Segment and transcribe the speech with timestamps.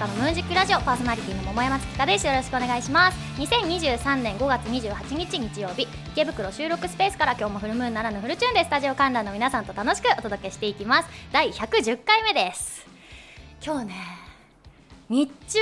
[0.00, 2.26] 香のムージックラジオパーソナリティの桃山月香です。
[2.26, 3.18] よろしくお願いします。
[3.38, 11.08] 2023年5月28日日曜日池袋収録スペースから今日もフルムーンならぬフルチューンでスタジオ観覧の皆さんと楽しくお届けしていきます。
[11.32, 12.86] 第110回目です。
[13.62, 13.94] 今日ね
[15.10, 15.58] 日中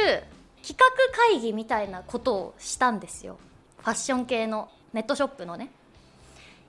[0.63, 0.87] 企画
[1.33, 3.41] 会議みたいなことをしたんですよ。
[3.81, 5.69] ファッション系のネットショップのね。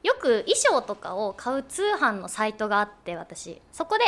[0.01, 3.61] よく衣装とかを買う通販のサイトがあって私。
[3.71, 4.05] そこで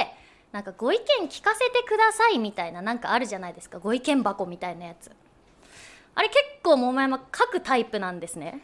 [0.52, 3.80] なんかご意見聞かせてくださいみたいななんかあるじゃないですか。
[3.80, 5.12] ご意見箱みたいなやつ。
[6.14, 8.62] あれ結構桃山書くタイプなんですね。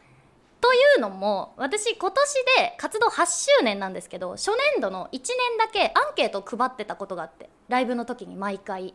[0.60, 3.26] というのも私今年で活動8
[3.60, 5.24] 周年なんですけど初年度の1年
[5.60, 8.94] だけアンケートを配ってたことがあってライブの時に毎回。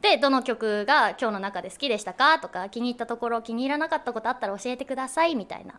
[0.00, 5.74] でどの曲が今日の中で好きでしたかとか気に入ったところ気に入らなかったことあったら教えてくださいみたいな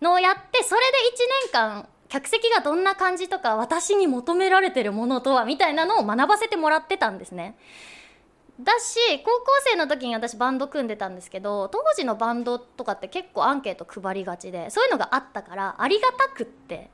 [0.00, 7.56] のをやってそれで1年間客席がどんな感じとか私に求められてるものとはみたいなのを学ばせてもらってたんですね。
[8.60, 16.90] だし高校生の時に私バンド組んでたんですけど当時のバンドとかって結構アンケート配りがちでそういうのがあったからありがたくって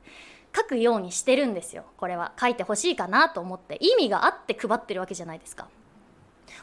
[0.55, 1.83] 書くようにしてるんですよ。
[1.97, 2.31] これは。
[2.39, 3.77] 書いてほしいかなと思って。
[3.81, 5.67] 意味があって配ってるわけじゃないですか。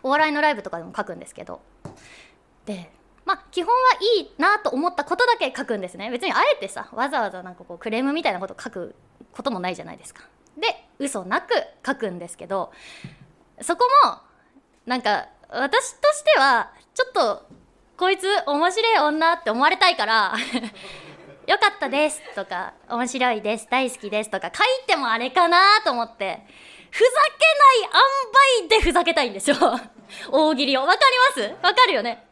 [0.03, 1.61] お笑いのライブとかでも書くんですけど。
[2.65, 2.91] で
[3.33, 3.79] まあ基本は
[4.19, 6.11] いいなと思ったことだけ書くんですね。
[6.11, 8.95] 別にあえてさわざわざなんかこうクレームみたいなこと書く
[9.33, 10.25] こともないじゃないですか。
[10.59, 11.55] で嘘なく
[11.87, 12.73] 書くんですけど
[13.63, 14.19] そこも
[14.85, 17.47] なんか私としてはちょっと
[17.97, 20.35] こいつ面白い女って思われたいから
[21.47, 26.41] よかったですとか面白いです大好きですとか書いてもあれかなと思って
[26.91, 27.05] ふざ
[27.81, 27.91] けない
[28.61, 29.57] 塩梅でふざけたいんですよ。
[30.31, 30.83] 大喜利を。
[30.83, 30.95] わか
[31.37, 31.67] ります？
[31.67, 32.27] わかるよね？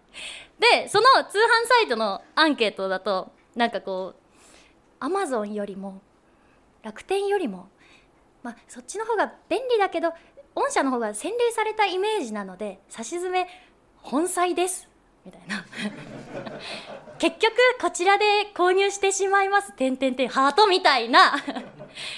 [0.61, 4.20] でその通販サイトのアンケートだとなんかこう
[5.00, 6.00] アマゾンよりも
[6.83, 7.69] 楽天よりも
[8.42, 10.12] まあそっちの方が便利だけど
[10.54, 13.49] 御社の方が洗練されたイメージなので差し詰め
[13.97, 14.88] 本妻です
[15.25, 15.65] みたいな。
[17.19, 21.34] 結局こちらで購入してしまいますてんてんてんハートみたいな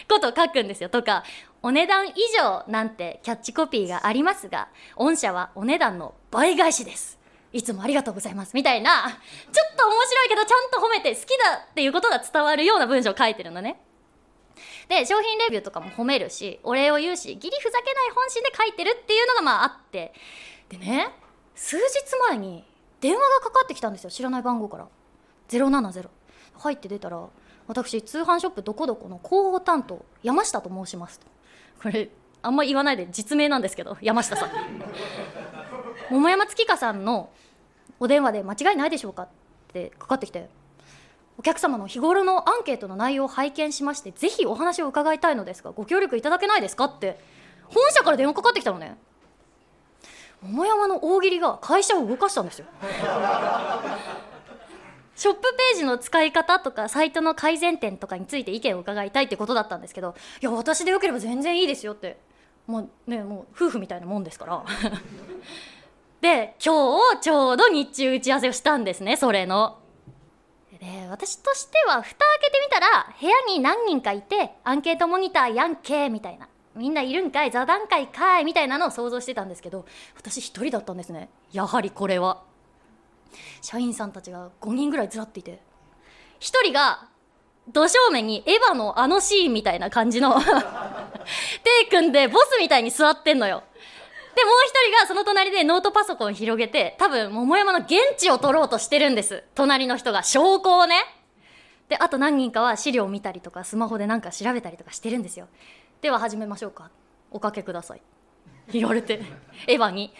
[0.09, 0.89] ことを書くんですよ。
[0.89, 1.25] とか
[1.63, 7.22] お値段以上なんてキャッチコピーがありますが御社はお値段の倍返しです。
[7.53, 13.81] いつもありがとうございますみたいなちょっと面白いけどちゃんと褒めて好きだっていうことが伝わるような文章を書いてるのね。
[14.89, 20.13] で商品レビューとかも褒めるしお礼を言うしギリふざけない本心で書いてるっていうのがまああって。
[20.69, 21.09] でね
[21.55, 21.83] 数日
[22.29, 22.65] 前に
[23.01, 24.89] 電話がかかってきたんですよ知らない番号から。
[25.49, 26.09] 070
[26.59, 27.29] 入って出たら
[27.67, 31.27] 私通販ショップどこどこの広報担当山下と申しますと。
[31.83, 32.09] これ
[32.43, 34.51] あんま言わないで実名なんですけど山下さん。
[36.11, 37.31] 桃山月花さんの
[38.01, 39.29] お電話で間違いないでしょうかっ
[39.73, 40.49] てかかってきて
[41.39, 47.19] お客様の日頃のアンケートの内容を拝見しましてぜひお話を伺いたいのですがご協力いただけないですかって
[47.69, 48.97] 本社から電話かかってきたのね。
[50.43, 52.67] 桃山の大喜利が会社を動かしたんですよ。
[55.15, 62.19] ショップページの使い方とかサイトの改善点とかについて意見を伺いたいってことだったんですけどいや私でよければ全然いいですよって。
[62.67, 64.65] もうねもう夫婦みたいなもんですから。
[66.23, 69.79] で今日ちょうど日中打ち合わせをしたんですねそれの。
[70.81, 76.49] で私としては蓋開けてみたら部屋に何人かいてアンケートモニターやんけみたいな。
[76.75, 79.85] みんないるんかい座談会かいみたいなのを想像してたんですけど
[80.17, 82.45] 私一人だったんですねやはりこれは。
[83.61, 85.61] 社員さんたちが5人ぐらいずらっていて
[86.41, 87.09] 1人が
[87.73, 93.65] 土正面にエヴァのあのシーンみたいな感じの 手組んでボスみたいに座ってんのよ。
[94.43, 99.45] でもう一人がその隣でノートパソコンを広げて多分桃山の現地を取ろうとしてるんです。
[99.55, 100.25] 隣の人が。
[100.25, 100.97] 証拠をね。
[101.89, 105.47] であと何人かは資料を見たりとかスマホで何か調べたりとかしてるんですよ。
[106.01, 106.91] では始めましょうか。
[107.31, 108.03] おかけください。
[108.73, 109.23] 言われて
[109.69, 110.13] エヴァに。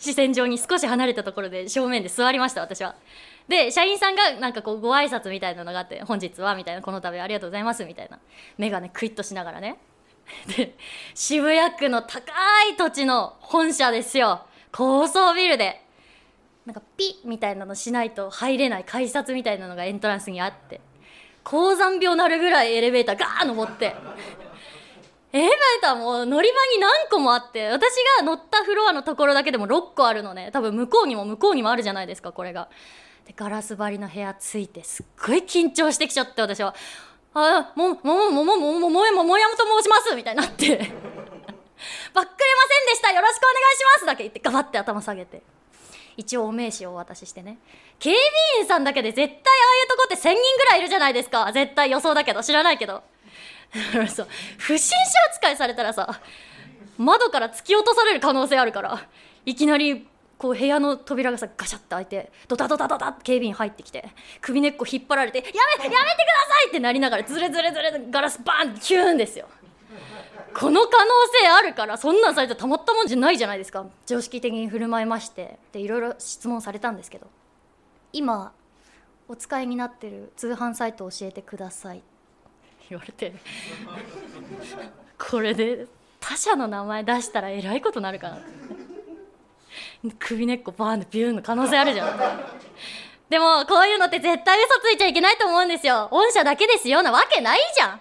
[0.00, 2.96] 視線上に少し離れたところで正面で座りました私は。
[3.48, 8.18] で社員さんがなんかこうご挨拶みたいなのがあって「本日は」みたいな「この度ありがとうございます」みたいな。
[8.56, 9.76] 眼鏡クイッとしながらね。
[10.56, 10.76] で
[11.14, 12.32] 渋谷区の高
[12.64, 14.46] い土地の本社ですよ。
[14.72, 15.82] 高層ビルで。
[16.66, 20.80] なんかピッみたいなのしないと入れない改札みたいなのがエントランスにあって。
[21.42, 23.94] 高山病なるぐらいエレベーターガー登って。
[25.32, 27.68] エレベーターも乗り場に何個もあって。
[27.68, 30.50] 私が乗ったフロアのところだけでも6個あるのね。
[30.52, 32.68] 多分向こうにも向こうにもあるじゃないですかこれが。
[33.26, 36.74] でガラス張りの部屋ついてすっごい緊張してきちゃって私は。
[37.34, 40.68] あ、も、も、も、も、も、も、も、も、も、もやもと申しますみたいになって。
[40.68, 40.94] ばっくれま
[42.14, 45.42] せんでしたよろしくお願いしますだけ言ってガバって頭下げて。
[46.16, 47.58] 一応お名刺をお渡ししてね。
[47.98, 48.22] 警備
[48.60, 51.50] 員さんだけで絶対ああいうとこって1000人ぐらいいるじゃないですか。
[51.52, 53.02] 絶対予想だけど、知らないけど。
[53.74, 54.26] だからさ、
[54.58, 54.96] 不審者
[55.32, 56.20] 扱いされたらさ、
[56.96, 59.08] 窓から突き落とされる可能性あるから
[59.44, 60.06] いきなり
[60.44, 64.04] こう部屋の扉がさガシャッて開いてドタドタドタって警備員入ってきて
[64.42, 66.02] 首根っこ引っ張られて「やめやめてくださ
[66.66, 69.48] い!」ってなりながらズレズレズレガラスバーンってキューンですよ
[70.52, 71.10] この可能
[71.40, 77.26] 性あるからそんなんされたらたまったもんじゃないじゃないですか常識的に振る舞いましてでいろいろ質問されたんですけど
[78.12, 78.52] 今
[79.26, 82.02] お使いになってる通販サイト教えてください
[82.90, 83.32] 言われて
[85.18, 85.86] これで
[86.20, 88.73] 他社の名前出したらえらいことなるかなって
[90.18, 92.18] 首根っこバーンでビューンの可能性あるじゃん。
[93.28, 96.08] でもこういうのって絶対嘘ついちゃいけないと思うんですよ。
[96.10, 98.00] 御社だけですよなわけないじゃん。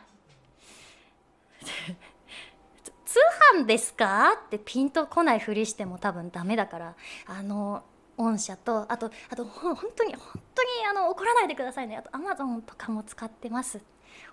[3.06, 3.20] 通
[3.58, 4.34] 販ですか？
[4.48, 6.94] ってピンとこないふりしても多分ダメだから。
[7.28, 7.84] あの
[8.18, 11.98] 御社とあとあとほ本当に本当にあの怒らないでくださいね。
[11.98, 13.82] あとアマゾンとかも使ってます。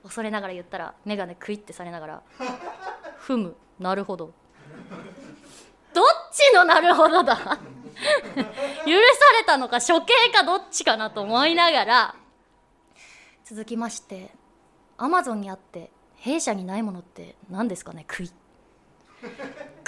[0.02, 2.22] 恐れながら言ったら眼鏡クイってされながら
[3.16, 3.56] 「ふむ。
[3.78, 4.34] なるほど」
[5.94, 7.36] どっちのなるほどだ？
[7.40, 7.58] 許さ
[9.38, 12.14] れたのか処刑かどっちかなと思いながら。
[13.44, 14.30] 続きまして
[14.96, 18.30] アマゾンにあって弊社にないものって何ですかねクイ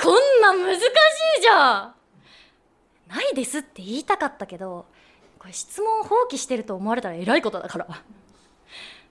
[0.02, 0.78] こんな難し
[1.38, 1.94] いじゃん。
[3.08, 4.86] ないですって言いたかったけど
[5.38, 7.86] これ質問放棄してると思われたらえらいことだから。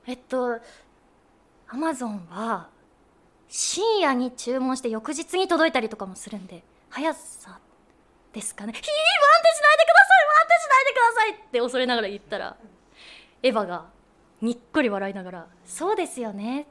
[0.08, 0.60] えっと
[1.68, 2.68] アマゾンは
[3.48, 7.60] 深夜に注文して翌日に届いたりとかもするんで速さ
[8.34, 12.58] ですかね「ひーワンテしないでくださいワンテしないでください」って恐れながら言ったら
[13.44, 13.86] エヴァが
[14.42, 16.68] にっこり笑いながら「そうですよね」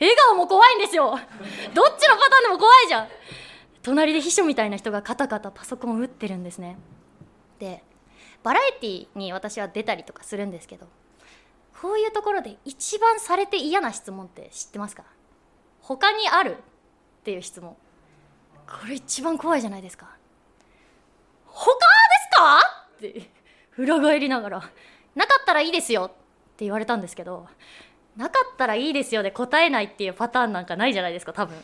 [0.00, 1.10] 笑顔も怖いんですよ
[1.74, 3.08] どっちのパターンでも怖いじゃん
[3.82, 6.76] 隣で秘書みたいな人がカタカタパソコンを打ってるんですね
[7.58, 7.82] で
[8.42, 10.86] バラエティーに私は出たりとかするんですけど
[11.80, 15.04] こういうところで一番されて嫌な質問って知ってますか
[15.80, 16.56] 他にある？
[16.56, 17.76] っていう質問。
[18.70, 20.08] これ一番怖いじゃないですか。
[21.46, 21.78] 他で
[22.32, 22.60] すか？
[22.96, 23.30] って
[23.76, 24.70] 裏返りながら
[25.14, 26.04] なかったらいいですよ。
[26.04, 26.08] っ
[26.56, 27.48] て言われたんですけど
[28.16, 31.56] なかったらいいですよで答えないっていうパターンなんかないじゃないですか多分。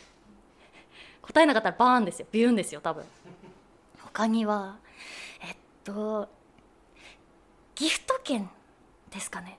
[1.22, 2.26] 答えなかったらバーンですよ。
[2.32, 3.04] ビューンですよ多分。
[4.02, 4.78] 他には
[5.42, 6.28] えっと
[7.74, 8.48] ギフト券
[9.10, 9.58] ですかね。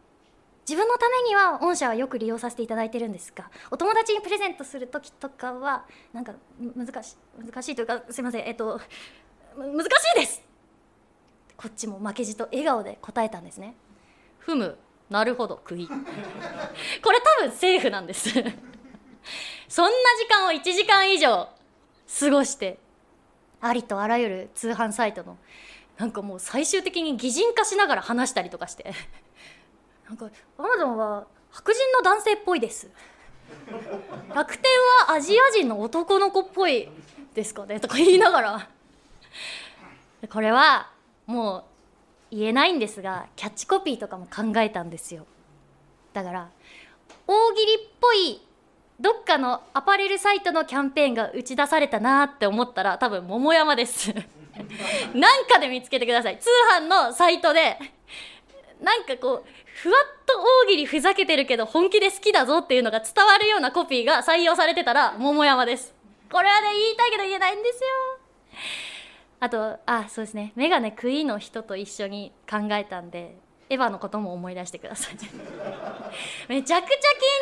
[0.67, 6.33] 自分のためには御社はよく利用させていただいてるんですがお友達にプレゼントする時とかはなんか
[6.75, 8.45] 難し難しいというかすいません。
[8.45, 8.81] えっと
[9.55, 9.85] 難し
[10.17, 10.43] いです！
[11.55, 13.75] こっちも負けじと笑顔で答えたんですね。
[14.39, 14.77] ふむ
[15.09, 18.29] なるほど釘これ多分セーフなんです。
[19.69, 21.47] そんな時間を1時間以上
[22.19, 22.77] 過ごして
[23.61, 25.37] ありとあらゆる通販サイトの
[25.97, 28.93] なんかもう最終的に擬人化しながら話したりとかして。
[30.07, 32.89] なんかアマゾンは白人の男性っぽいです。
[34.33, 34.63] 楽天
[35.07, 36.89] はアジア人の男の子っぽい
[37.33, 38.69] ですかねとか言いながら。
[40.29, 40.89] これは
[41.25, 41.65] も
[42.31, 45.25] う言えないんですがキャッチコピーとかも考えたんですよ。
[46.13, 46.49] だから
[47.27, 48.41] 大喜利っぽい
[48.99, 54.13] どっかのアパレルサイトのキャンペーンが打ち出されたなって思ったら多分桃山です。
[55.13, 56.39] なんかで見つけてください。
[56.39, 56.49] 通
[56.79, 57.77] 販のサイトで。
[58.81, 60.33] なんかこうふわっと
[60.65, 65.93] 大喜利ふざけてるけど本気で好きだぞっていうのが伝わるようなコピーが採用されてたら桃山です。
[66.31, 67.87] これはね言いたいけど言えないんですよ。
[69.39, 70.51] あとあそうですね。
[70.55, 73.37] メガネクイーンの人と一緒に考えたんで
[73.69, 75.15] エヴァのことも思い出してください。
[76.47, 76.97] めちゃくちゃ緊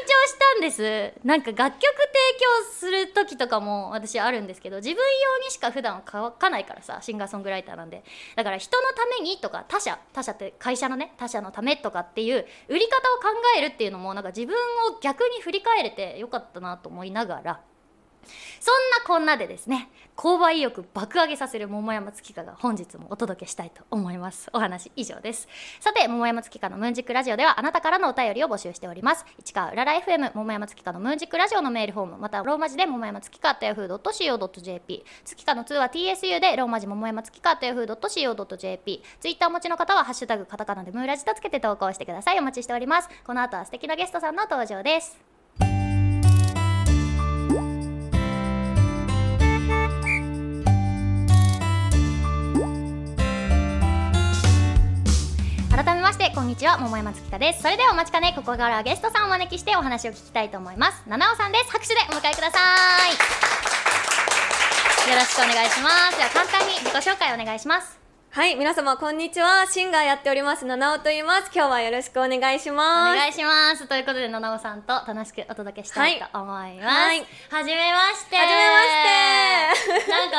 [0.06, 1.14] 張したんです。
[1.24, 8.04] なんか楽曲提供する時とかも私あるんですけど自分用にしか普段書かないからさシンガーソングライターなんで。
[8.36, 17.62] だから人のためにとか他社他社って会社のね他社のためとかっていう売り方を考えるっていうのもなんか自分を逆に振り返れてよかったなと思いながら
[18.60, 24.50] そんなこんなでですね購買意欲爆上げさせる桃山月花が本日もお届けしたいと思います。
[24.54, 25.48] お話以上です。
[25.82, 29.26] さて桃山月花のムーンジックラジオではあなたからのお便りを募集しております。
[29.40, 42.40] 市川うらら FM 桃山月花のムーンジックラジオのメールフォームまたローマ字で桃山月花 yahoo.co.jp 月花の2は TSU でローマ字桃山月花 yahoo.co.jp ツイッターお持ちの方はハッシュタグカタカナでムーラジとつけて投稿してください。
[42.40, 43.10] お待ちしております。
[43.26, 45.35] この後は素敵なゲストさんの登場です。
[55.86, 56.80] 改めましてこんにちは。
[56.80, 57.62] 桃山月花です。
[57.62, 58.34] それではお待ちかね。
[58.36, 61.04] ここからゲストさんをお招きしてお話を聞きたいと思います。
[61.06, 61.72] 七尾さんです。
[61.72, 62.58] 拍手でお迎えくださ
[63.06, 63.12] い。
[65.12, 66.18] よろしくお願いします。
[66.18, 68.00] では簡単に自己紹介お願いします。
[68.32, 69.68] はい、皆様こんにちは。
[69.68, 71.52] シンガーやっております、七尾と言います。
[71.54, 73.16] 今日はよろしくお願いしおます。
[73.16, 73.88] 願いします。
[73.88, 77.20] ということで七尾さんと楽しくお届けしたいと思います、はい。
[77.20, 78.36] はじめまして。
[78.36, 79.65] はじめまして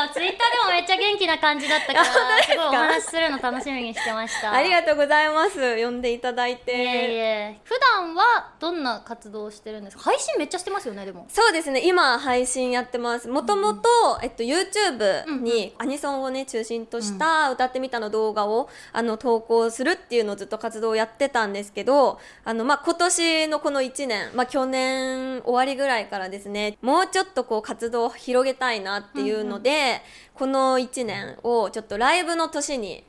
[0.08, 2.04] かツイッターでもめっちゃ元気な感じだったから
[2.44, 4.52] すごいお話しするの楽しみにしてました。
[4.52, 5.82] ありがとうございます。
[5.82, 6.72] 呼んでいただいて。
[6.72, 6.86] いえい
[7.16, 7.60] え。
[7.64, 10.02] 普段はどんな活動をしてるんですか？
[10.04, 11.26] 配信めっちゃしてますよねでも。
[11.28, 13.28] そうですね、今配信やってます。
[13.28, 13.88] もともと、
[14.22, 29.95] えっと、YouTube にアニソンをね、中心とした歌ってみたの動画を、あの、投稿するっていうのをずっと活動をやってたんですけど、あの、まあ、今年のこの1年、まあ、去年終わりぐらいからですね、もうちょっとこう活動を広げたいなっていうので、
[30.34, 33.04] この1年をちょっとライブの年に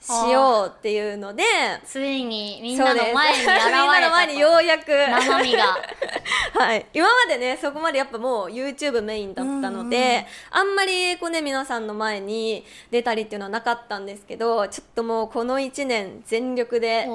[0.00, 1.42] しようっていうので、
[1.84, 4.92] ついにみんなの前に現れたみんなの前にようやく。
[6.58, 17.08] はい、今までねそこまでやっぱもう YouTube メインだったので、あんまりこうね皆さんの前に出たりっていうのはなかったんですけどちょっともうこの1年全力で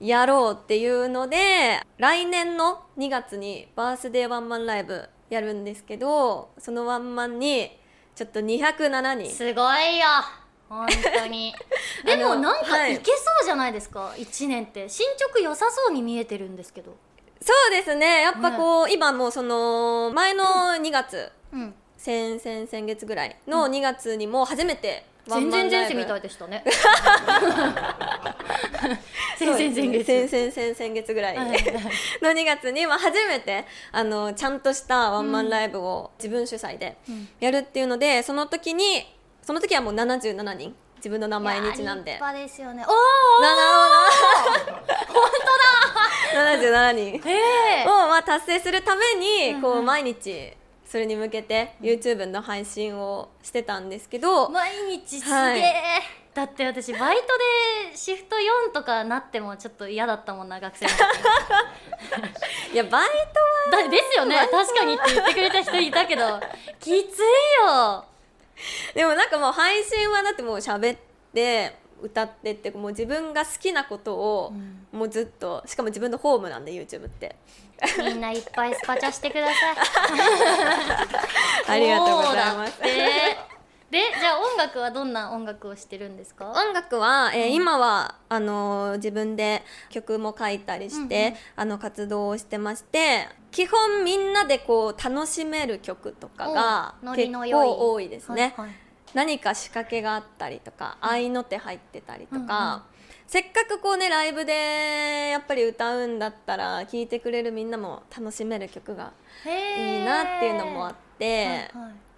[0.00, 7.76] やろうっていうので来年の2月にバースデーワンマンライブやるんですけどそのワンマンに
[8.18, 9.30] ちょっと207人。
[9.30, 10.06] すごいよ。
[10.68, 11.54] 本当に。
[12.04, 12.96] でもなんかはい。
[12.96, 14.88] いけそうじゃないですか、一1年って。
[14.88, 16.96] 進捗良さそうに見えてるんですけど。
[17.40, 18.22] そうですね。
[18.22, 21.74] やっぱこう、今もうその前の2月、うん。
[21.96, 26.64] 先々先月ぐらいの2月にも初めてワン全然前世みたいでしたね。
[29.38, 30.28] 先々前月。
[30.28, 31.36] 先々先々月ぐらい。
[31.36, 31.48] はい。
[32.22, 37.28] の2月に、まあ、初めてあのちゃんとしたワンマンライブを自分主催でうん。
[37.40, 40.74] やるっていうのでその時にその時はもう77人。
[40.98, 42.12] 自分の名前にちなんで。
[42.12, 42.84] 立派ですよね。
[42.84, 42.90] お
[46.34, 47.20] 77 人。
[47.24, 47.32] おへ
[47.84, 50.52] えを、まあ、達成するために、こう毎日
[50.90, 55.62] それに向けて YouTube の配信をしてたんですけど、毎日すげえ、はい。
[56.32, 57.22] だって私バイト
[57.90, 60.98] でシフト4とかなってもちょっと嫌だったもんな学生の時。
[62.72, 63.08] いやバイ
[63.70, 64.48] トはだですよね。
[64.50, 66.40] 確かにって言ってくれた人いたけど
[66.80, 67.22] きつい
[67.66, 68.04] よ。
[68.94, 70.98] でもなんかもう配信はだってもう喋っ
[71.34, 74.52] て歌ってってもう自分が好きなことを
[74.90, 77.36] もうずっとしかも自分のホームなんで YouTube って
[77.98, 79.76] みんないっぱいスパチャしてください。
[81.68, 82.72] ありがとうございます。
[83.90, 86.50] でじゃあ音楽はどんな音楽をしてるんですか？
[86.50, 91.36] 音楽は、えー今はあのー自分で曲も書いたりして、うんうん。
[91.56, 98.76] あの活動をしてまして基本みんなでこう楽しめる曲とかが結構多いですね、はいはい。
[99.14, 102.82] 何か仕掛けがあったりとか合いの手入ってたりとか、うんうん
[103.28, 109.12] せっかくこうねライブでやっぱり歌うんだったら聴いてくれるみんなも楽しめる曲が
[109.44, 111.68] いいなっていうのもあって、はいはい。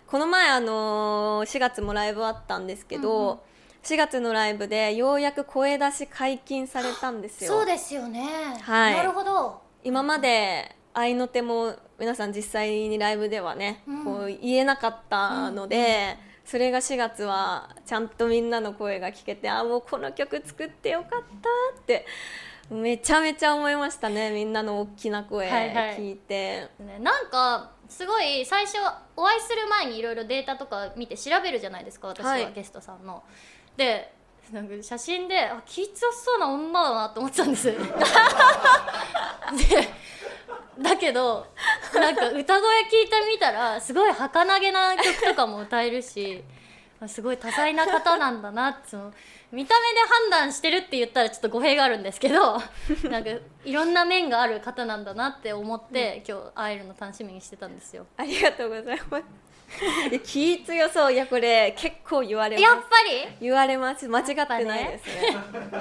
[0.06, 3.38] この前あのー4月もライブあったんですけど、うんうん。
[3.82, 7.50] 4月のライブでようやく声出し解禁されたんですよ。
[7.50, 8.28] そうですよね。
[8.60, 8.94] はい。
[8.94, 9.60] なるほど。
[9.82, 14.04] 今まで合いの手も皆さん実際にライブではね、うん。
[14.04, 16.16] こう言えなかったので、
[16.50, 21.16] それが4月はちゃんとみんなの声が聞けてあもうこの曲作ってよかった
[21.80, 22.04] って
[22.68, 25.96] めちゃめちゃ思いましたねみんなの大きな声はいはい。
[25.96, 26.16] 聞い
[27.00, 28.78] なんかすごい最初
[29.16, 32.52] お会いする前にいろいろデータとか見て調べるじゃないですか私は、はい。
[32.52, 33.22] ゲストさんの。
[33.76, 34.12] で
[34.52, 37.78] なんか写真であ気強そうな女だなと思ってたんです で
[40.78, 41.46] だけど
[41.94, 46.42] なんか歌声聞いてみたらすごい儚げな曲とかも歌えるし
[47.06, 48.96] すごい多彩な方なんだなって
[49.52, 52.52] 見た目で判断してるって言ったらちょっと語弊があるんですけど
[53.10, 53.30] なんか
[53.64, 58.06] いろんな面がある方なんだなって思って、今日会えるの楽しみにしてたんですよ。
[58.16, 59.24] ありがとうございます。
[60.24, 61.12] 気強そう。
[61.12, 62.62] いやこれ結構言われます。
[62.62, 63.28] やっぱり？
[63.40, 64.08] 言われます。
[64.08, 65.36] 間違ってないですね。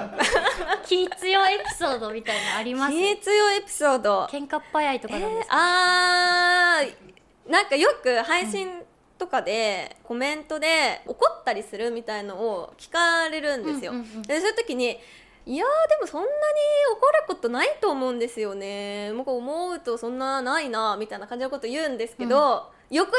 [0.86, 2.92] 気強エピソードみたいなのあります？
[2.92, 4.26] 気強エピソード。
[4.26, 8.80] 喧嘩っ早いとかなんですか、あーなんかよく配信
[9.20, 14.22] とかでコメントで怒ったりするみたいのを聞かれるんですよ、うんうんうん。
[14.22, 14.98] でそういう時に
[15.46, 16.32] いやーでもそんなに
[16.92, 19.12] 怒ることないと思うんですよね。
[19.16, 23.14] 僕思うとそんなないなみたいな感じのこと言うんですけど、よくよく考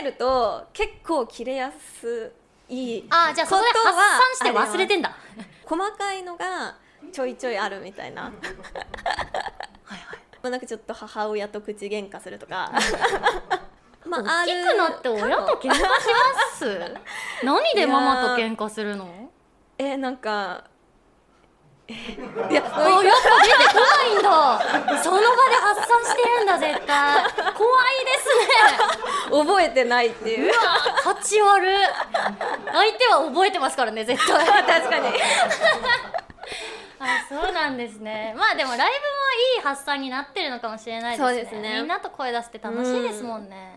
[0.00, 2.32] えると結構切れやす
[2.68, 3.96] いああじゃあそこで発
[4.34, 5.16] 散して忘れてんんだ
[5.64, 6.76] 細かいのが
[7.12, 8.24] ちょいちょいあるみたいな。
[8.24, 8.32] はい
[9.84, 10.18] はい。
[10.42, 12.72] まあなんかちょっと母親と口喧嘩するとか
[14.06, 15.88] ま大きくなって親と喧嘩しま
[16.54, 16.94] す。
[17.42, 19.08] 何でママと喧嘩するの？
[19.78, 20.64] えなんか
[21.88, 22.02] えいや
[22.50, 25.02] あやっぱ出てこないんだ。
[25.02, 27.24] その場で発散してるんだ絶対。
[27.52, 28.28] 怖いです
[29.30, 29.38] ね。
[29.44, 30.46] 覚えてないっていう。
[30.46, 30.54] うわ
[31.02, 31.64] 価値悪。
[32.72, 34.46] 相手は覚えてますからね絶対。
[34.66, 35.08] 確かに。
[36.98, 38.34] あそうなんですね。
[38.36, 38.92] まあでもライブもい
[39.60, 41.28] い発散になってるのかもしれないですね。
[41.28, 41.74] そうですね。
[41.80, 43.75] みんなと声出して楽しいですもんね、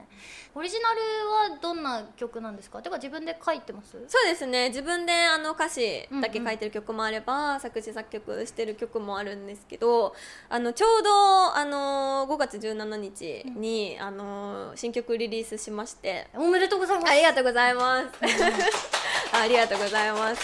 [0.56, 2.82] オリジナルはどんな曲なんですか？
[2.82, 3.92] てか自分で書いてます？
[4.08, 4.70] そうですね。
[4.70, 10.16] 自分であの歌詞だけ書いてる曲もあれば、作詞作曲してる曲もあるんですけど
[10.50, 16.28] あのちょうどあの5月17日に、あの新曲リリースしまして。
[16.34, 17.12] おめでとうございます。
[17.12, 18.10] ありがとうございます。
[19.32, 20.42] ありがとうございます。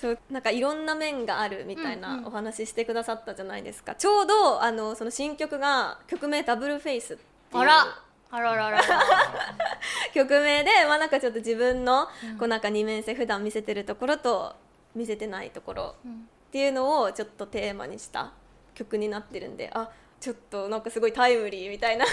[0.00, 2.26] そうなんかいろんな面があるみたいうんうなん。
[2.26, 7.26] お話ししてくださったじゃないですか、ちょうどあのその新曲が曲名「ダブルフェイス」ってい
[7.58, 7.86] うあら
[8.30, 8.80] あららら。
[8.80, 8.82] ら
[10.14, 12.06] 曲名で、まあ、なんかちょっと自分の
[12.38, 14.54] こうなんか二面性普段見せてるところと
[14.94, 16.12] 見せてないところうん。
[16.12, 16.16] っ
[16.50, 18.32] ていうのをちょっとテーマにした
[18.74, 19.90] 曲になってるんであ
[20.20, 22.06] ちょっとなんかすごいタイムリーみたいな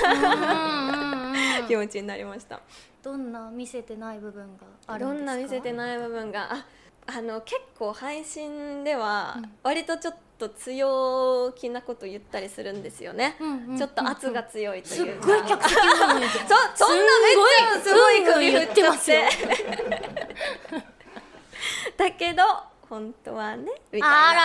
[1.68, 2.60] 気持ちになりました。
[3.02, 5.34] どんな見せてない部分があるどんですか？
[5.34, 6.50] んな見せてない部分が？
[6.52, 6.66] あ
[7.06, 9.52] あの結構配信ではうん。
[9.64, 15.28] 割とちょっと強気なこと言ったりするんですよね、うんうんうんちょっと圧が強いとすっいうか。
[15.28, 17.36] ごい客席の方にそそんなめっ
[17.76, 18.84] ちゃすごいうんうん首振言って。
[18.90, 19.20] ますよ
[21.98, 22.44] だけど
[22.90, 24.30] 本当はねみたいな。
[24.30, 24.42] あら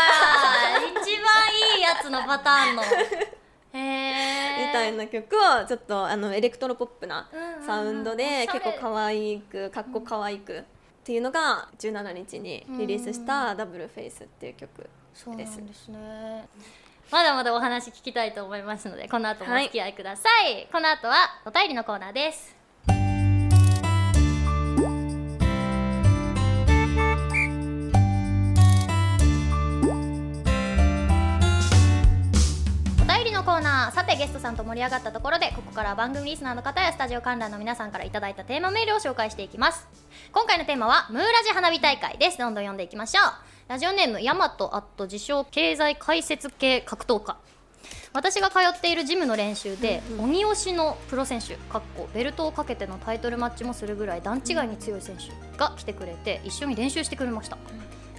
[0.78, 1.04] 一番
[1.76, 2.82] いいやつのパターンの。
[3.72, 10.64] みたいな曲をちょっとあのエレクトロポップなうんうんうんサウンドおで結構可愛くかっこ可愛く
[11.08, 16.46] っていうのが17日にリリースした「ダブルフェイス」っていう曲そうなんですですね。
[17.10, 22.57] まだまだお話聞きたいと思いますのでこの後もお付き合いください、この後はお便りのコーナーです
[33.38, 33.94] のコーナー。
[33.94, 39.86] さてゲストさんと盛り上がったところでここからは番組リスナーの方やスタジオ観覧の皆さんからいただいたテーマメールを紹介していきます。
[40.32, 42.38] 今回のテーマはムーラジ花火大会です。
[42.38, 43.24] どんどん読んでいきましょう。
[43.68, 47.36] ラジオネームヤマトアット自称経済解説系格闘家。
[48.12, 57.56] 私が通っているジムの練習で、鬼推しのプロ選手かっこベルトをかけてのタイトルマッチもするぐらい段違いに強い選手が来てくれて一緒に練習してくれました、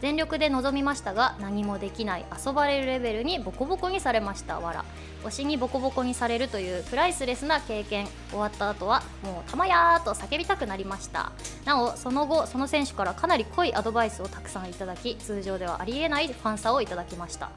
[0.02, 4.60] 全力で臨みましたが何もできない遊ばれるレベルにボコボコにされました。
[4.60, 4.86] わら
[5.24, 8.08] 推しにボコボコにされるというプライスレスな経験。
[8.30, 11.32] 終わった後はもうたまやーと叫びたくなりました。
[11.66, 17.50] なおその後その選手からかなり濃いアドバイスをたくさんいただき通常ではありえないファンサをいただきました。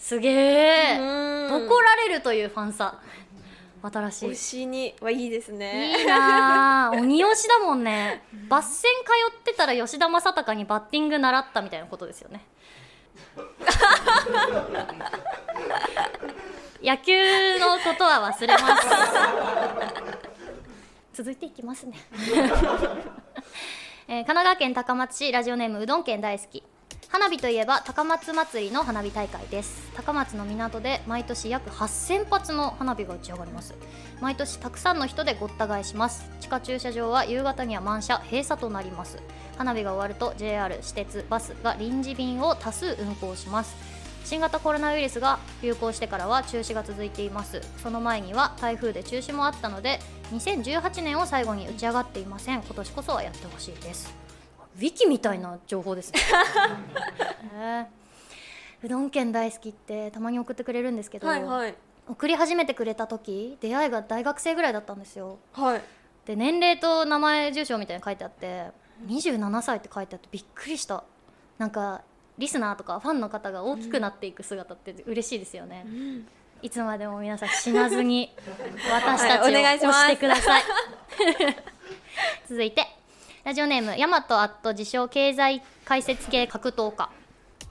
[0.00, 0.30] すげ
[0.94, 1.66] えうん。
[1.66, 2.98] 怒られるというファンサ
[3.82, 4.30] 新しい。
[4.30, 5.98] 推しにはいいですね。
[5.98, 8.22] いいなあ鬼推しだもんね。
[8.48, 12.44] バッセン通ってたら吉田正尚にバッティング習ったみたいなことですよね。
[16.82, 18.86] 野球のことは忘れます。
[21.12, 21.98] 続いていきますね、
[24.08, 26.62] えー神奈川県高松市ラジオネームうどん県大好き
[27.10, 29.90] 花火といえば高松祭りの花火大会です。
[29.96, 33.74] 高松の港で毎年約8000発の花火が打ち上がります。
[34.20, 36.30] 毎年たくさんの人でごった返します。
[36.40, 39.18] 地下駐車場は夕方には満車閉鎖となります。
[39.58, 43.74] 花火が終わると JR 私鉄バスが臨時便を多数運行します。
[44.24, 47.60] 新型コロナウイルスが流行してからは中止が続いています。
[47.82, 49.98] その前には台風で中止もあったので
[50.32, 52.62] 2018年を最後に打ち上がっていません。
[52.62, 54.29] 今年こそはやってほしいです。
[54.80, 56.20] ウィキみたいな情報ですね。
[57.54, 57.86] へ え
[58.82, 61.74] うどん県大好きってたまに送ってくれるんですけど、はいはい。
[62.08, 65.38] 送り始めてくれた時出会いが大学生ぐらいだったんですよ。
[65.52, 65.82] はい。
[66.24, 68.70] で年齢と名前住所みたいに書いてあって
[69.06, 71.04] 27歳って書いてあってびっくりした。
[71.58, 72.00] なんか
[72.38, 75.84] リスナーとかファンの方が大きくなっていく姿って嬉しいですよね、
[76.62, 78.34] いつまでも皆さん死なずに
[78.90, 79.98] 私たちをはいお願いします。
[79.98, 80.62] 押してください。
[82.48, 82.86] 続いて
[83.42, 87.08] ラジオネームヤマトアット自称経済解説系格闘家。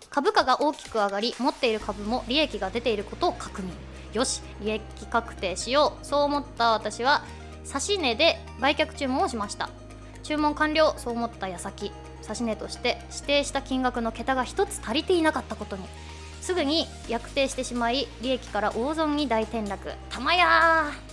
[0.10, 3.66] 株価が大きく上がり持っている株も利益が出ていることを確認。
[4.14, 7.24] よし利益確定しようそう思った私は
[7.66, 9.70] 指値で売却注文をしました。
[10.24, 11.92] 注文完了そう思った矢先。
[12.28, 15.84] 指値として指定した金額の桁が一つ足りていなかったことに。
[16.42, 19.94] すぐに約定してしまい利益から大損に大転落。
[20.10, 21.10] たまやー。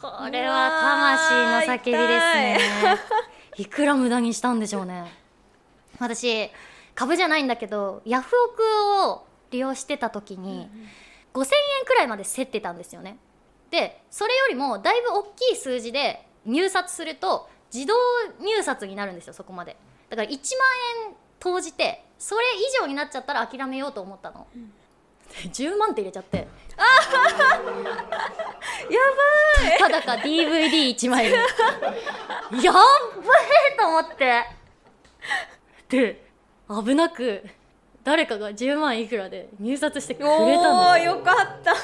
[0.00, 2.58] これは魂の叫びですね
[3.56, 5.12] いくら無駄にしたんでしょうね。
[5.98, 6.50] 私
[6.94, 8.62] 株じゃないんだけどヤフオク
[9.10, 10.68] を利用してた時に
[11.34, 11.44] 5000
[11.80, 13.18] 円くらいまで競ってたんですよね。
[13.70, 17.94] でそれよりもだいぶ大きい数字で入札すると自動
[18.40, 19.76] 入札になるんですよそこまで。
[20.10, 20.38] だから1万
[21.08, 24.60] 円投じてそれ以上になっちゃったら諦めようと思ったの、で
[25.52, 26.38] 10万って入れちゃって。
[26.38, 26.46] や
[29.60, 29.78] ばい。
[29.78, 31.36] ただか DVD1 枚で。
[31.36, 32.80] やっば
[33.72, 34.44] えと思って。
[35.88, 36.24] で
[36.68, 37.44] 危なく
[38.02, 41.74] 誰かが10万いくらで入札してくれたんですおーよかった。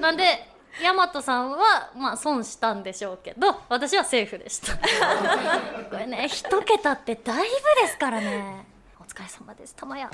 [0.00, 0.48] なんで
[0.82, 4.76] 大和さんはまあ損したんでしょうけど私はセーフでした。
[4.76, 8.66] これね一桁ってだいぶですからね。
[9.00, 10.10] お疲れ様ですたまや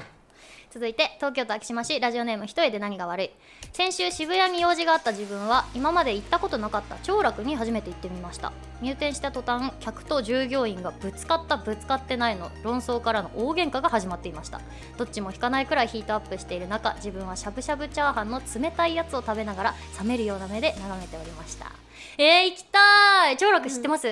[0.73, 3.31] 続いて東京都昭島市ラジオネーム一重で何が悪い。
[3.73, 8.53] 先週渋谷に用事があった自分は今まで行ったことなかった長楽に初めて行ってみました。
[8.81, 14.61] 入店した途端客と従業員がぶつかったぶつかってないの論争からの大喧嘩が始まっていました。
[14.97, 21.73] どっちも引かないくらいヒートアップしている中自分はしゃぶしゃぶチャーハンの冷たいやつを食べながら冷めるような目で眺めておりました。
[22.17, 23.37] えー、行きたい！
[23.37, 24.07] 長楽知ってます、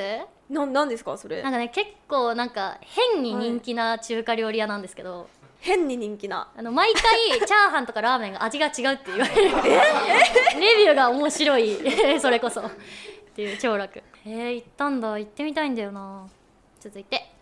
[0.51, 1.41] ななんですかそれ？
[1.41, 5.29] なんかね結構なんか変に人気な中華料理屋なんですけど、
[5.61, 6.51] 変に人気な。
[6.57, 7.03] あの毎回
[7.39, 9.51] チャーハンとかラーメンが味が違うって言われる。
[10.61, 11.79] レビューが面白い。
[12.21, 12.61] それこそ。
[12.61, 12.71] っ
[13.35, 14.03] ていう長楽。
[14.25, 15.19] えー、行ったんだ。
[15.19, 16.27] 行ってみたいんだよな。
[16.81, 17.33] 続いて。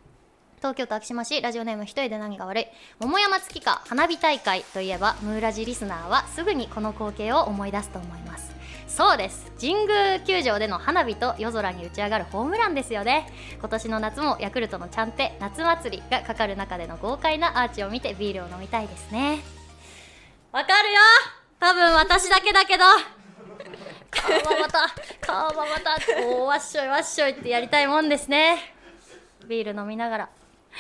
[0.59, 1.41] 東京都昭島市。
[1.43, 2.67] ラジオネーム一人で何が悪い。
[2.99, 8.55] 桃山月花花火大会といえばムーラジリスナーはすぐにこの光景を思い出すと思います
[8.89, 9.53] そうです。
[9.61, 13.31] 神宮球場での花火と夜空に打ち上がるホームランですよね。
[13.59, 19.41] 今年の夏もヤクルトのちゃんて夏祭りがかかる中での豪快なアーチを見てビールを飲みたいですね。
[20.53, 21.01] わかるよ。
[21.61, 22.85] 多分私だけだけど。
[24.11, 24.89] 顔はまた
[25.21, 28.73] 顔はまたおーわっしょいわっしょいってやりたいもんですね。
[29.47, 30.29] ビール飲みながら。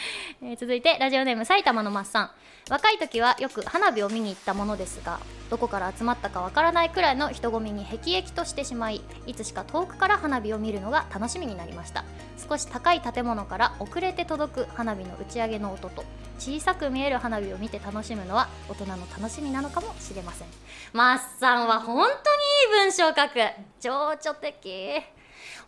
[0.42, 2.30] えー続いてラジオネーム埼玉のマッサン
[2.68, 12.04] 若い時はよく花火を見に行ったものですがどこから集まったかわからないくらいの人混みに辟易としてしまいいつしか遠くから花火を見るのが楽しみになりました。
[12.48, 16.04] 少し高い建物から遅れて届く花火の打ち上げの音と
[16.38, 20.48] 小さく見える花火を見て楽しむのは大人の楽しみなのかもしれません。
[20.92, 23.40] マッサンは本当にいい文章を書く。
[23.80, 25.15] 情緒的。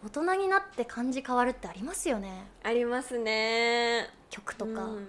[0.05, 2.47] 大人になって感じ変わるってありますよね。
[2.63, 4.09] ありますね。
[4.31, 5.09] 曲とか、うん。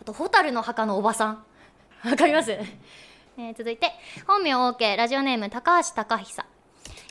[0.00, 1.44] あと蛍の墓のおばさん。
[2.08, 3.90] わかります、えー続いて。
[4.26, 6.44] 本名 OK ラジオネーム高橋貴久。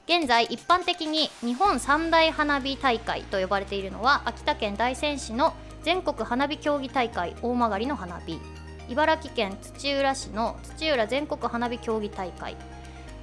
[0.07, 5.53] 現在一般的に日本三大花火大会と呼ばれているのは秋田県大仙市の
[5.83, 8.39] 全国花火競技大会大曲の花火。
[8.87, 12.55] 茨城県土浦市の土浦全国花火競技大会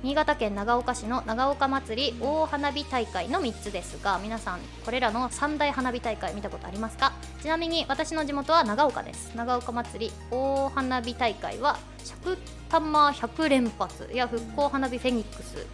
[0.02, 7.12] 新潟県長岡市の長岡祭り大花火大会の3つですが皆さんこれらの三大花火大会見たことありますか？
[7.42, 9.34] ちなみに私の地元は長岡です。
[9.34, 15.66] 長岡祭り大花火大会は尺玉100連発や復興花火フェニックス。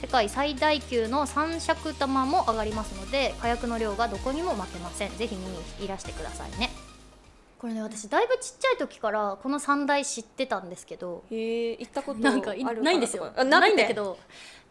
[0.00, 5.16] 世界最大級の三尺玉も上がりますので火薬の量がどこにも負けません。
[5.16, 6.70] ぜひ見にいらしてくださいね。
[7.58, 12.34] これね私だいぶちっちゃい時からこの三大知ってたんですけどへえ行ったことな？
[12.34, 13.32] んかないんですよ。
[13.36, 14.18] あないんだけど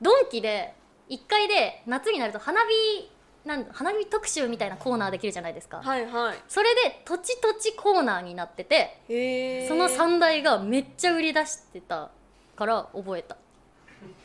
[0.02, 0.73] ドンキで
[1.10, 3.12] 1階で夏になると花火
[3.45, 6.38] なん花火特集みたいなコーナーできるじゃないですか、はいはい。
[6.47, 12.12] それで土地土地コーナーになっててへえその三大がめっちゃ売り出してた
[12.56, 13.38] から覚えた。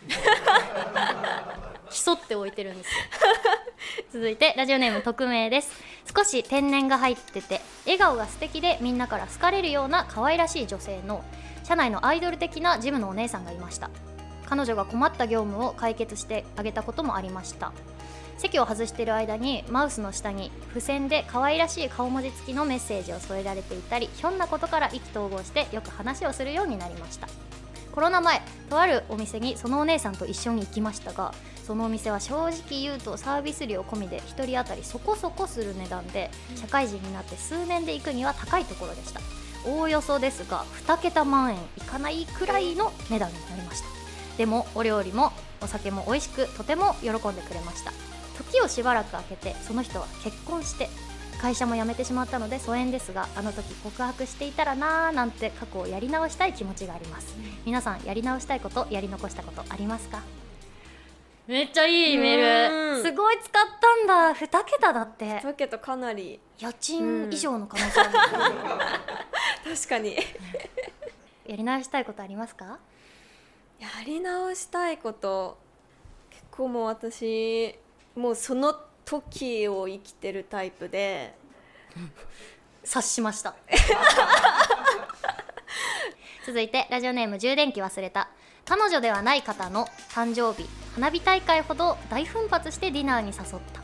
[1.91, 2.93] 競って置いてるんですよ。
[4.13, 5.71] 続いてラジオネーム匿名です
[6.15, 11.25] 少し天然が入ってて笑顔が素敵でみんなから好かれるような可愛らしい女性の
[11.65, 13.91] 社内のアイドル的なジムのお姉さんがいました。
[14.45, 17.73] 彼女が困った業務を解決してあげたこともありました。
[18.37, 27.29] 席を外している間にマウスの下に付箋で可愛らしい顔文字付きのメッセージを添えられていたりひょんなことから意気投合してよく話をするようになりました。
[27.93, 31.35] コロナ前とあるお店にそのお姉さんと一緒に行きましたが
[31.67, 39.21] そのお店は正直言うとサービス料込みで1人当たりそこそこする値段で社会人になって数年で行くには高いところでした。
[39.65, 43.87] おおよそですが2桁万円いかないくらいの値段になりました。
[44.37, 47.93] でもお料理もお酒も美味しくとても喜んでくれました。
[48.37, 50.89] 時をしばらく空けてその人は結婚して
[51.41, 60.23] 会社も辞めてしまったので疎遠ですがあの時告白していたらなーなんて過去をやり直したい気持ちがあります、皆さんやり直したいことやり残したことありますか？
[61.47, 62.97] めっちゃいいメーうん。
[62.99, 64.35] ルすごい使ったんだ。
[64.39, 65.41] 2桁だって。
[65.43, 66.41] だけどかなり。
[66.59, 68.11] 家賃以上の可能性ある、
[69.77, 70.17] 確かに。
[71.47, 72.79] やり直したいことありますか？
[73.81, 75.59] やり直したいこと。
[76.31, 77.75] 結構もう私
[78.15, 78.73] もうその
[79.05, 81.35] 時を生きてるタイプで。
[82.85, 83.55] 察しました。
[86.47, 88.29] 続いてラジオネーム充電器忘れた
[88.65, 93.37] 彼女ではない方の誕生日花火大会ほど大奮発してディナーに誘っ
[93.73, 93.83] た。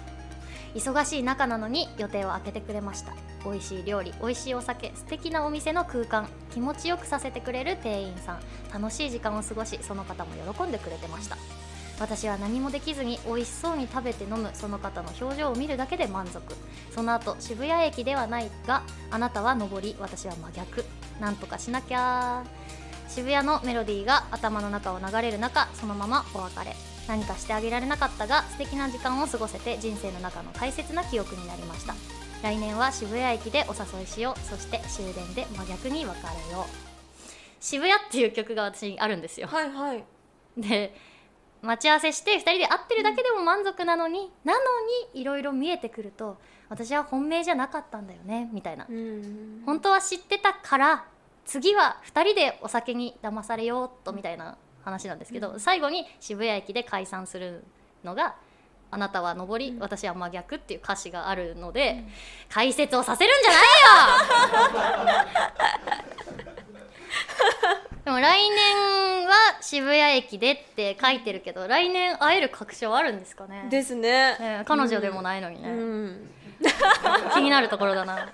[0.75, 3.13] 忙しい中なのに予定を空けてくれました。
[3.45, 8.41] 美味しい料理美味しいお酒素敵なお店の空間気持ちよくさせてくれる店員さん。
[8.73, 11.37] 楽しい時間を過ごしその方も喜んでくれてました。
[11.99, 16.55] 私は何もできずに美味しそうに食べて飲むその方の表情を見るだけで満足。
[16.95, 20.85] その後渋谷駅ではないがあなたは上り私は真逆。
[21.21, 22.45] なんとかしなきゃ
[23.09, 26.77] 渋谷のメロディーが頭の中を流れる中そのままお別れ。
[27.09, 31.95] 何かしてあげられなかったが素敵な時間を過ごせて人生の中の大切な記憶になりました。
[32.43, 34.41] 来年は渋谷駅でお誘いしよう。
[34.41, 36.89] そして終電で真逆に別れよう。
[37.61, 39.49] 渋谷っていう曲が私にあるんですよ。
[39.49, 40.05] はいはい。
[40.57, 40.95] で
[41.63, 44.61] 待ち合わせして2人で会ってるだけでも満足なのに、なの
[45.15, 49.63] にいろいろ見えてくると私は本命じゃなかったんだよねみたいな、うん。
[49.67, 51.05] 本当は知ってたから
[51.49, 57.65] 次は2人でお酒に騙されようとみたいな話なんですけど、最後に渋谷駅で解散する
[58.05, 58.37] のが
[58.93, 62.05] 「あなたは上り、私は真逆」っていう歌詞があるので、
[62.51, 65.29] 解説をさせるんじゃないよ！
[68.05, 73.69] でも来年は渋谷駅でって書いてるけど来年会える確証あるんですかね？
[73.71, 74.37] ですね。
[74.39, 76.31] ね彼女でもないのにね、うん。
[77.33, 78.29] 気になるところだな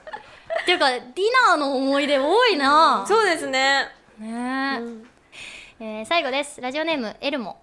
[0.65, 1.03] っていうかディ
[1.47, 3.05] ナーの思い出多いな。
[3.07, 3.87] そうですね。
[4.19, 4.79] ね。
[4.79, 5.07] えうん。
[5.79, 6.59] えー最後です。
[6.63, 7.59] ラジオネームエルモ。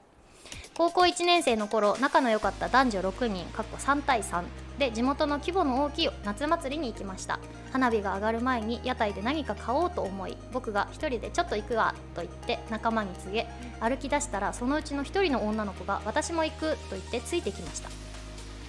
[0.78, 4.44] 高校1年生の頃仲の良かった男女6人かっこ3対3
[4.80, 7.40] で地元の規模の大きい夏祭りに行きました。
[7.72, 13.48] 花火が上がる前に屋台で何か買おうと思い僕が一人でちょっと行くわと言って仲間に告げ
[13.80, 17.90] 歩き出したらそのうちの一人の女の子が私も行くと言ってついてきました。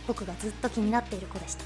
[0.07, 1.64] 僕がずっと気になっている子でした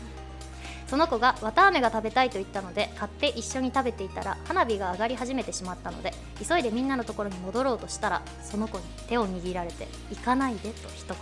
[0.86, 6.12] その子が綿あめが食べたいと言ったので買って一緒に食べていたら花火が上がり始めてしまったので
[6.46, 11.16] 急いでみんなのところに戻ろうとしたらその子に手を握られて「行かないで」と一言。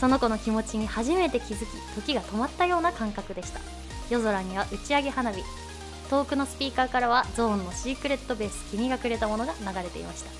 [0.00, 3.60] その子の気持ちに初めて気づき時が止まったような感覚でした。
[4.08, 5.42] 夜空には打ち上げ花火。
[6.08, 10.30] 遠くのスピーカーからはゾーンのシークレットベース君がくれたものが流れていました。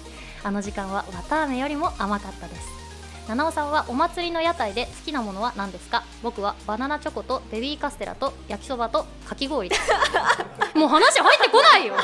[0.48, 2.89] あの時間は綿あめよりも甘かったです。
[3.30, 6.02] 七尾さんはお祭りの屋台で好きなものは何ですか？
[6.20, 9.82] 僕はバナナチョコとベビーカステラと焼きそばとかき氷です。
[10.74, 11.94] もう話入ってこないよ。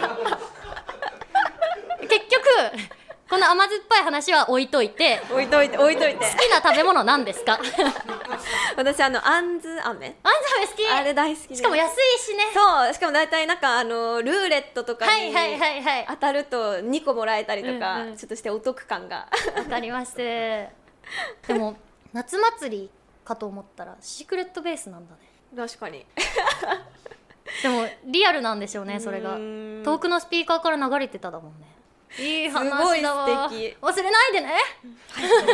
[2.09, 2.45] 結局
[3.29, 6.25] この甘酸っぱい話は置いといて置いといて置いといて。
[6.25, 7.55] 好きな食べ物何ですか？
[7.55, 7.73] あんず
[8.77, 10.07] 私あのあんず飴。
[10.23, 10.89] 飴好き？
[10.89, 11.57] あれ大好きで。
[11.57, 12.45] しかも安いしね。
[12.55, 16.07] そうしかも大体なんかあのルーレットとかにはいはいはいはい。
[16.09, 19.27] 当たると2個もらえたりとか、ちょっとしてお得感が。
[19.57, 20.15] わかります
[21.47, 21.77] でも
[22.13, 22.91] 夏祭り
[23.25, 25.21] かと思ったらシークレットベースなんだね。
[25.57, 26.05] 確かに。
[27.63, 29.37] でもリアルなんでしょうねそれが。
[29.37, 31.67] 遠くのスピーカーから流れてただもんね。
[32.19, 33.49] いい話だわ。
[33.49, 33.77] すごい素敵。
[33.81, 34.55] 忘れないでね。
[35.15, 35.53] ということ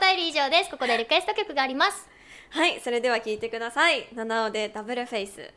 [0.00, 0.70] でお便り以上です。
[0.70, 2.08] ここでリクエスト曲があります。
[2.50, 4.08] はいそれでは聞いてください。
[4.14, 5.52] 七尾でダブルフェイス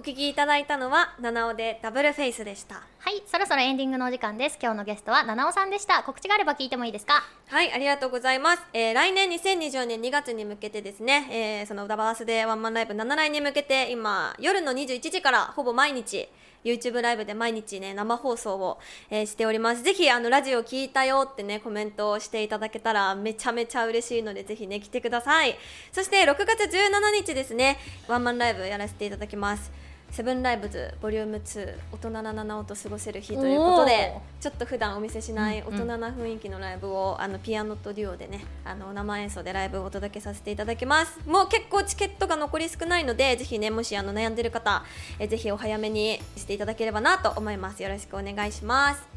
[0.00, 7.22] お聞きいただいたのは七尾でダブルフェイスでしたはいそろそろエンディングのお時間です今日のゲストは七尾さんでした告知があれば聞いてもいいですか？
[7.48, 8.62] はい、ありがとうございます。
[8.72, 16.28] えー来年2024年2月に向けてですね、えーそのダバースでワンマンライブ7来に向けて今、夜の21時からほぼ毎日、
[16.64, 18.78] YouTube ライブで毎日ね、生放送を、
[19.10, 19.82] えーしております。
[19.82, 25.56] ぜひ、あの、ラジオ聞いたよってね、コメントをしていただけたらめちゃめちゃ嬉しいので、ぜひね、来てください。
[25.92, 27.76] そして、6月17日ですね、
[28.08, 29.79] ワンマンライブやらせていただきます。
[30.10, 41.20] セブンライブズボリューム2大人な七尾と過ごせる日ということでちょっと普段お見せしない大人な雰囲気のライブを、あのピアノとデュオでねあの生演奏でライブをお届けさせていただきます。
[41.26, 44.82] もう結構チケットが残り少ないのでぜひねもしあの悩んでる方
[45.18, 47.82] えぜひお早めにしていただければなと思います。
[47.82, 49.09] よろしくお願いします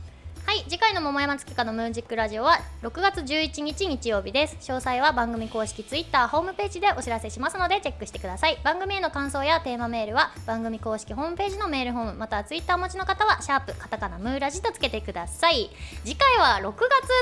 [0.45, 4.57] はい次回の桃山月花のムーンジックラジオは6月11日日曜日です。
[4.59, 8.57] 詳細は番組公式ツイッターホームページでお知らせしますのでチェックしてください。
[8.63, 15.69] 番組への感想やテーマメールは番組公式ホームページのメールフォームまたはツイッターお持ちの方はシャープカタカナムーラジとつけてください。
[16.03, 16.73] 次回は6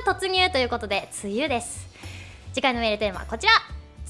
[0.05, 1.87] 月突入ということで梅雨です。
[2.53, 3.53] 次回のメールテーマはこちら。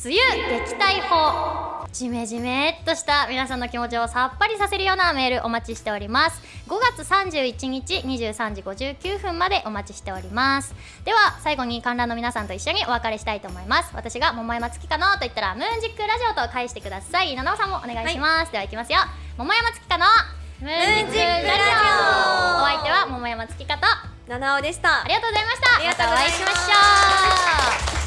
[0.03, 0.19] 梅雨
[0.65, 1.85] 撃退法。
[1.93, 6.41] ジメジメっとした皆さんの気持ちをさっぱりさせるようなメールお待ちしております。
[6.67, 10.73] 5月31日23時59分までお待ちしております。
[11.05, 13.91] では最後に観覧の皆さんと一緒にお別れしたいと思います。
[13.93, 17.35] 私が桃山月かのと言ったらムーンジックラジオと返してください。
[17.35, 19.01] 七尾さんもお願いします、ではいきますよ。
[19.37, 20.05] 桃山月かの
[20.61, 21.61] ムーンジックラジ
[22.57, 22.63] オ。
[22.63, 23.85] お相手は桃山月かと
[24.27, 25.03] 七尾でした。
[25.03, 25.75] ありがとうございました。
[25.75, 28.00] ありがとうございましたたお会いしましょう